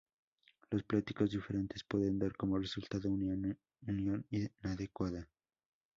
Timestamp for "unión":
3.85-4.25